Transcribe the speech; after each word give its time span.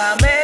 Dame 0.00 0.39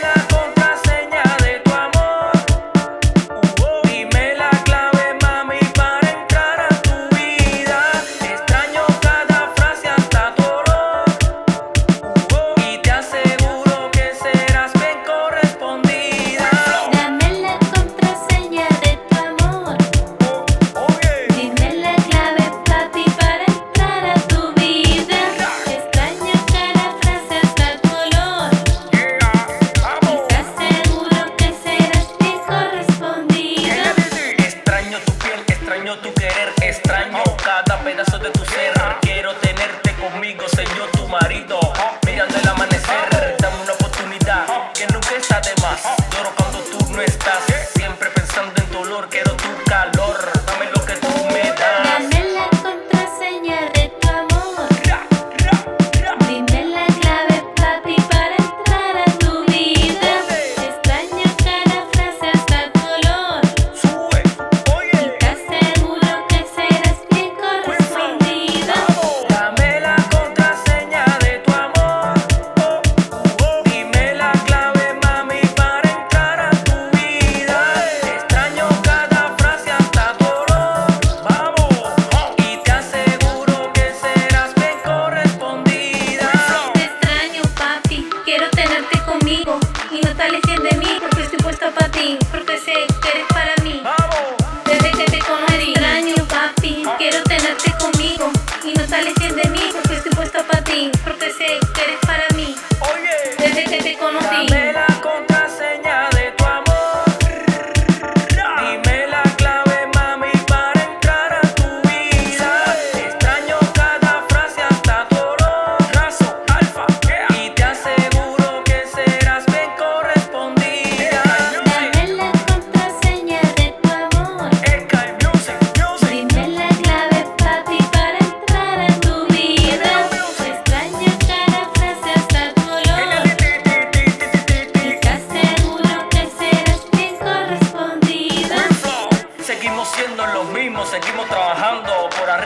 tu 36.06 36.14
querer 36.14 36.52
extraño 36.62 37.22
cada 37.42 37.78
pedazo 37.80 38.18
de 38.18 38.30
tu 38.30 38.44
ser. 38.44 38.72
Quiero 39.00 39.34
tenerte 39.36 39.92
conmigo, 39.94 40.48
Señor, 40.48 40.90
tu 40.92 41.08
marido, 41.08 41.58
mirando 42.04 42.36
el 42.38 42.48
amanecer. 42.48 43.25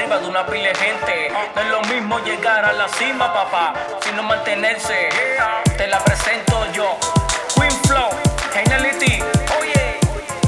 arriba 0.01 0.19
de 0.19 0.29
una 0.29 0.47
pila 0.47 0.73
gente. 0.75 1.31
No 1.55 1.61
es 1.61 1.69
lo 1.69 1.83
mismo 1.83 2.19
llegar 2.21 2.65
a 2.65 2.73
la 2.73 2.89
cima, 2.89 3.33
papá, 3.33 3.75
sino 4.03 4.23
mantenerse. 4.23 5.11
Te 5.77 5.87
la 5.87 5.99
presento 5.99 6.67
yo, 6.73 6.97
Queen 7.55 7.73
Flow, 7.87 8.09
Geniality, 8.53 9.23
oye, 9.61 9.99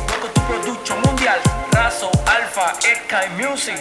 loco 0.08 0.28
tu 0.32 0.40
producto 0.42 0.96
mundial, 1.04 1.38
Razo, 1.72 2.10
Alfa, 2.26 2.74
Sky 2.80 3.28
Music. 3.36 3.76